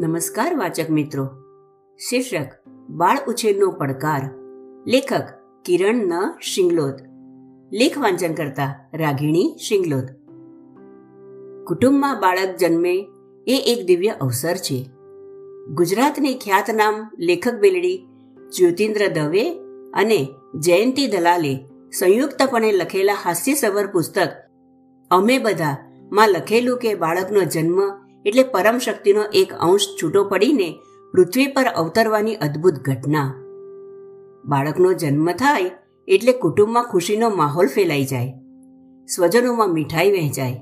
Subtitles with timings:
[0.00, 1.24] નમસ્કાર વાચક મિત્રો.
[1.98, 4.22] શીર્ષક, બાળ ઉછેરનો પડકાર.
[4.86, 5.22] લેખક,
[5.64, 6.12] કિરણ ન.
[6.42, 6.94] શિંગલોત.
[7.72, 10.04] લેખ વાંચન કરતા રાગીણી શિંગલોદ
[11.66, 13.06] કુટુંબમાં બાળક જન્મે
[13.46, 14.84] એ એક દિવ્ય અવસર છે.
[15.74, 18.06] ગુજરાતની ખ્યાતનામ લેખક બેલડી
[18.52, 19.50] જ્યોતિન્દ્ર દવે
[19.94, 21.66] અને જયંતી દલાલે
[21.98, 24.28] સંયુક્તપણે લખેલા હાસ્યસભર પુસ્તક,
[25.10, 25.76] અમે બધા
[26.12, 30.78] માં લખેલું કે બાળકનો જન્મ એટલે પરમ શક્તિનો એક અંશ છૂટો પડીને
[31.12, 33.34] પૃથ્વી પર અવતરવાની અદ્ભુત ઘટના.
[34.44, 35.70] બાળકનો જન્મ થાય
[36.08, 38.32] એટલે કુટુંબમાં ખુશીનો માહોલ ફેલાઈ જાય.
[39.14, 40.60] સ્વજનોમાં મીઠાઈ વહેંચાય.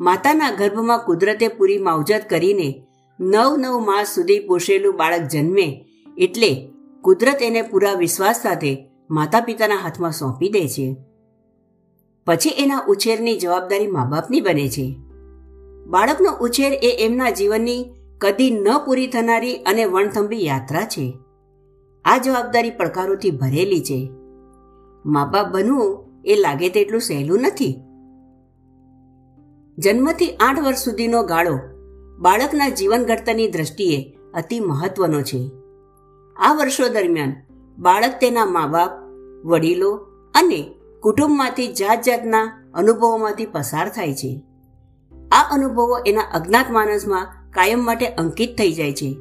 [0.00, 2.86] માતાના ગર્ભમાં કુદરતે પૂરી માવજત કરીને
[3.20, 5.84] નવ નવ માસ સુધી પોષેલું બાળક જન્મે
[6.18, 6.70] એટલે
[7.02, 10.96] કુદરત એને પૂરા વિશ્વાસ સાથે માતા પિતાના હાથમાં સોંપી દે છે.
[12.26, 15.07] પછી એના ઉછેરની જવાબદારી મા બાપની બને છે.
[15.88, 21.18] બાળકનો ઉછેર એ એમના જીવનની કદી ન પૂરી થનારી અને વણથંભી યાત્રા છે.
[22.04, 24.10] આ જવાબદારી પડકારોથી ભરેલી છે.
[25.06, 27.80] મા બાપ બનવું એ લાગે તેટલું સહેલું નથી.
[29.78, 31.58] જન્મથી આઠ વર્ષ સુધીનો ગાળો
[32.18, 35.50] બાળકના જીવન ઘડતરની દ્રષ્ટિએ અતિ મહત્વનો છે.
[36.36, 37.32] આ વર્ષો દરમિયાન
[37.78, 38.90] બાળક તેના મા બાપ
[39.44, 39.94] વડીલો
[40.34, 44.47] અને કુટુંબમાંથી જાત જાતના અનુભવોમાંથી પસાર થાય છે.
[45.32, 49.16] આ અનુભવો એના અજ્ઞાત માનસમાં કાયમ માટે અંકિત થઈ જાય છે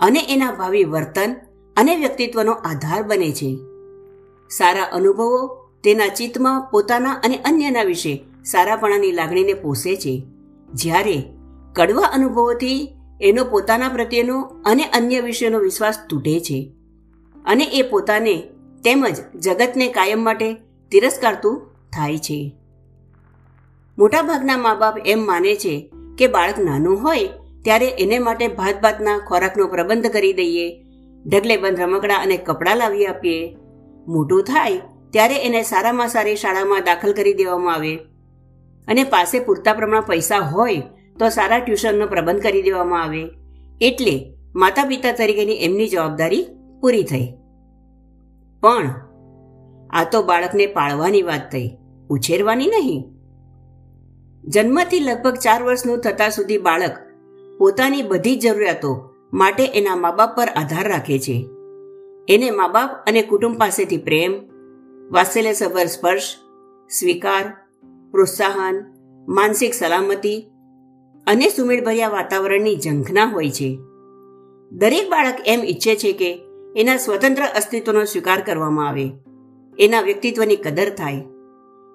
[0.00, 1.36] અને એના ભાવિ વર્તન
[1.76, 3.56] અને વ્યક્તિત્વનો આધાર બને છે.
[4.50, 10.22] સારા અનુભવો તેના ચિત્તમાં પોતાના અને અન્યના વિશે સારાપણાની લાગણીને પોષે છે.
[10.74, 11.22] જ્યારે
[11.72, 16.72] કડવા અનુભવોથી એનો પોતાના પ્રત્યેનો અને અન્ય વિશેનો વિશ્વાસ તૂટે છે
[17.44, 18.42] અને એ પોતાને
[18.84, 20.54] તેમજ જગતને કાયમ માટે
[20.90, 22.56] તિરસ્કારતું થાય છે.
[23.98, 27.28] મોટાભાગના મા બાપ એમ માને છે કે બાળક નાનું હોય
[27.64, 30.84] ત્યારે એને માટે ભાત ભાતના ખોરાકનો પ્રબંધ કરી દઈએ
[31.28, 33.56] ઢગલે બંધ રમકડા અને કપડાં લાવી આપીએ.
[34.06, 37.96] મોટું થાય ત્યારે એને સારામાં સારી શાળામાં દાખલ કરી દેવામાં આવે.
[38.88, 40.82] અને પાસે પૂરતા પ્રમાણમાં પૈસા હોય
[41.18, 43.28] તો સારા ટ્યુશનનો પ્રબંધ કરી દેવામાં આવે.
[43.80, 46.46] એટલે માતા પિતા તરીકેની એમની જવાબદારી
[46.80, 47.32] પૂરી થઈ.
[48.60, 48.94] પણ
[49.90, 51.70] આ તો બાળકને પાળવાની વાત થઈ.
[52.10, 53.21] ઉછેરવાની નહીં.
[54.48, 56.96] જન્મથી લગભગ ચાર વર્ષનું થતા સુધી બાળક
[57.58, 61.48] પોતાની બધી જરૂરિયાતો માટે એના મા બાપ પર આધાર રાખે છે.
[62.28, 64.32] એને મા બાપ અને કુટુંબ પાસેથી પ્રેમ
[65.10, 66.36] વાત્સલ્ય સભર સ્પર્શ,
[66.98, 67.44] સ્વીકાર,
[68.10, 68.74] પ્રોત્સાહન,
[69.28, 70.50] માનસિક સલામતી
[71.26, 73.78] અને સુમેળભર્યા વાતાવરણની ઝંખના હોય છે.
[74.70, 76.40] દરેક બાળક એમ ઈચ્છે છે કે
[76.76, 79.10] એના સ્વતંત્ર અસ્તિત્વનો સ્વીકાર કરવામાં આવે.
[79.78, 81.24] એના વ્યક્તિત્વની કદર થાય.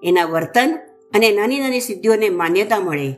[0.03, 0.79] એના વર્તન
[1.13, 3.15] અને નાની નાની સિદ્ધિઓને માન્યતા મળે.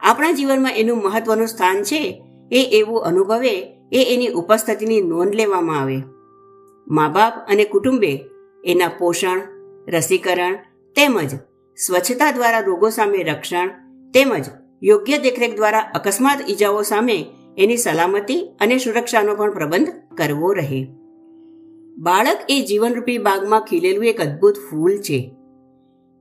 [0.00, 2.22] આપણા જીવનમાં એનું મહત્વનું સ્થાન છે,
[2.52, 6.02] એ એવું અનુભવે, એ એની ઉપસ્થિતિની નોંધ લેવામાં આવે.
[6.88, 8.24] મા બાપ અને કુટુંબે
[8.64, 9.40] એના પોષણ,
[9.88, 10.54] રસીકરણ
[10.96, 11.30] તેમજ
[11.86, 13.68] સ્વચ્છતા દ્વારા રોગો સામે રક્ષણ
[14.14, 14.44] તેમજ
[14.82, 17.26] યોગ્ય દેખરેખ દ્વારા અકસ્માત ઈજાઓ સામે
[17.58, 20.86] એની સલામતી અને સુરક્ષાનો પણ પ્રબંધ કરવો રહે.
[21.98, 25.34] બાળક એ જીવનરૂપી બાગમાં ખીલેલું એક અદ્ભુત ફૂલ છે.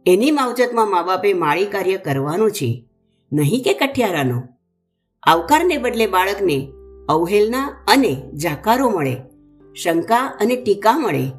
[0.06, 2.86] એની માવજતમાં મા બાપે માળી કાર્ય કરવાનું છે.
[3.34, 4.44] નહીં કે કઠિયારાનો?
[5.24, 6.72] આવકારને બદલે બાળકને
[7.10, 9.16] અવહેલના અને જાકારો મળે,
[9.74, 11.32] શંકા અને ટીકા મળે,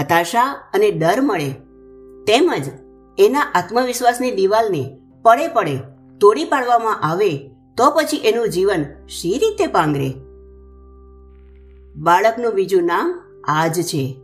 [0.00, 1.50] હતાશા અને ડર મળે.
[2.24, 2.68] તેમજ
[3.18, 5.76] એના આત્મવિશ્વાસની દિવાલને પડે પડે
[6.20, 7.30] તોડી પાડવામાં આવે
[7.76, 10.10] તો પછી એનું જીવન શી રીતે પાંગરે?
[11.96, 14.16] બાળકનું બીજું નામ આજ છે.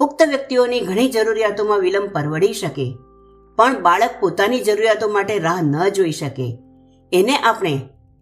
[0.00, 2.96] પુખ્ત વ્યક્તિઓની ઘણી જરૂરિયાતોમાં વિલંબ પરવડી શકે.
[3.56, 6.58] પણ બાળક પોતાની જરૂરિયાતો માટે રાહ ન જોઈ શકે.
[7.12, 7.80] એને આપણે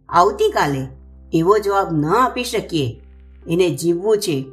[0.09, 0.89] આવતીકાલે
[1.33, 3.00] એવો જવાબ ન આપી શકીએ.
[3.49, 4.47] એને જીવવું છે.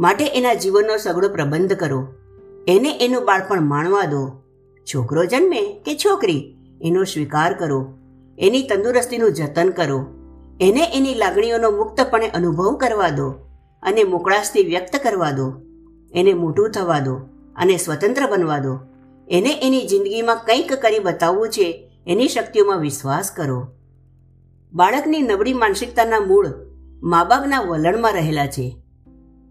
[0.00, 2.06] માટે એના જીવનનો સઘળો પ્રબંધ કરો.
[2.68, 4.42] એને એનું બાળપણ માણવા દો.
[4.94, 7.94] છોકરો જન્મે કે છોકરી, એનો સ્વીકાર કરો.
[8.38, 10.06] એની તંદુરસ્તીનું જતન કરો.
[10.60, 13.30] એને એની લાગણીઓનો મુક્તપણે અનુભવ કરવા દો
[13.82, 15.65] અને મોકળાશથી વ્યક્ત કરવા દો.
[16.16, 17.14] એને મોટું થવા દો
[17.56, 18.78] અને સ્વતંત્ર બનવા દો.
[19.28, 23.66] એને એની જિંદગીમાં કંઈક કરી બતાવવું છે, એની શક્તિઓમાં વિશ્વાસ કરો.
[24.72, 26.46] બાળકની નબળી માનસિકતાના મૂળ
[27.02, 28.76] મા બાપના વલણમાં રહેલા છે.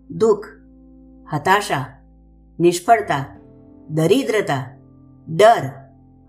[0.10, 0.46] દુઃખ,
[1.34, 1.86] હતાશા,
[2.60, 3.40] નિષ્ફળતા,
[3.90, 4.78] દરિદ્રતા,
[5.28, 5.70] ડર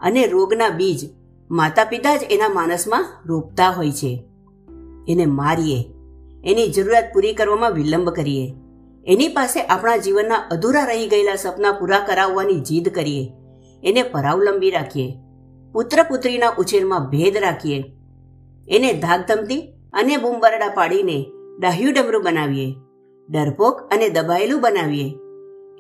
[0.00, 1.10] અને રોગના બીજ
[1.50, 4.24] માતા પિતા જ એના માનસમાં રોપતા હોય છે.
[5.08, 5.84] એને મારીએ,
[6.44, 8.54] એની જરૂરિયાત પૂરી કરવામાં વિલંબ કરીએ.
[9.06, 13.32] એની પાસે આપણા જીવનના અધૂરા રહી ગયેલા સપના પૂરા કરાવવાની જીદ કરીએ.
[13.84, 15.14] એને પરાવલંબી રાખીએ.
[15.72, 17.84] પુત્ર પુત્રીના ઉછેરમાં ભેદ રાખીએ.
[18.68, 19.60] એને ધાકધમતી
[19.92, 21.26] અને બૂમબરડા પાડીને
[21.58, 22.74] ડાહ્યું ડમરું બનાવીએ.
[23.30, 25.14] ડરપોક અને દબાયેલું બનાવીએ.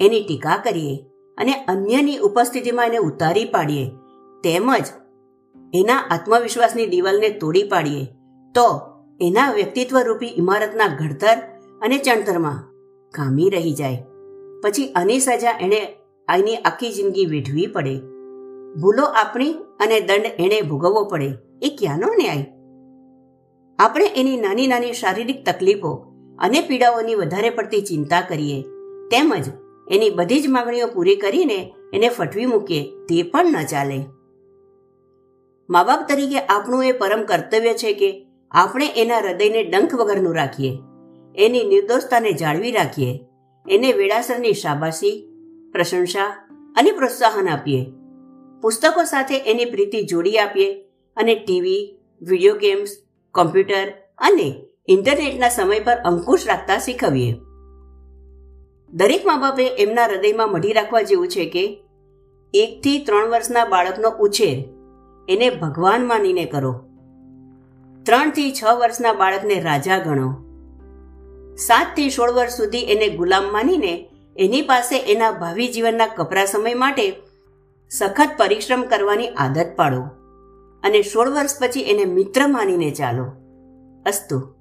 [0.00, 1.06] એની ટીકા કરીએ
[1.38, 3.90] અને અન્યની ઉપસ્થિતિમાં એને ઉતારી પાડીએ.
[4.44, 4.84] તેમજ
[5.74, 8.04] એના આત્મવિશ્વાસની દિવાલને તોડી પાડીએ.
[8.54, 8.80] તો
[9.20, 11.36] એના વ્યક્તિત્વ રૂપી ઇમારતના ઘડતર
[11.82, 12.75] અને ચણતરમાં
[13.14, 14.04] ખામી રહી જાય.
[14.62, 15.96] પછી આની સજા એણે
[16.28, 17.96] આની આખી જિંદગી વેઠવી પડે.
[18.80, 21.32] ભૂલો આપણી અને દંડ એણે ભોગવવો પડે.
[21.62, 22.52] એ ક્યાંનો ન્યાય?
[23.78, 28.62] આપણે એની નાની નાની શારીરિક તકલીફો અને પીડાઓની વધારે પડતી ચિંતા કરીએ.
[29.10, 29.48] તેમજ
[29.90, 32.82] એની બધી જ માંગણીઓ પૂરી કરીને એને ફટવી મૂકીએ.
[32.82, 34.00] તે પણ ન ચાલે.
[35.70, 40.78] મા બાપ તરીકે આપણું એ પરમ કર્તવ્ય છે કે આપણે એના હૃદયને ડંખ વગરનું રાખીએ.
[41.38, 43.20] એની નિર્દોષતાને જાળવી રાખીએ.
[43.70, 45.28] એને વેળાસરની શાબાશી,
[45.72, 47.86] પ્રશંસા અને પ્રોત્સાહન આપીએ.
[48.62, 50.82] પુસ્તકો સાથે એની પ્રીતિ જોડી આપીએ
[51.16, 52.90] અને ટીવી, વીડિયો ગેમ્સ,
[53.34, 57.34] કોમ્પ્યુટર અને ઇન્ટરનેટના સમય પર અંકુશ રાખતા શીખવીએ.
[58.92, 61.82] દરેક મા બાપે એમના હૃદયમાં મઢી રાખવા જેવું છે કે,
[62.54, 64.64] એકથી ત્રણ વર્ષના બાળકનો ઉછેર
[65.28, 66.72] એને ભગવાન માનીને કરો.
[68.02, 70.45] ત્રણથી છ વર્ષના બાળકને રાજા ગણો.
[71.56, 77.16] સાતથી સોળ વર્ષ સુધી એને ગુલામ માનીને એની પાસે એના ભાવિ જીવનના કપરા સમય માટે
[77.90, 80.02] સખત પરિશ્રમ કરવાની આદત પાડો
[80.84, 83.24] અને સોળ વર્ષ પછી એને મિત્ર માનીને ચાલો.
[84.06, 84.55] અસ્તુ.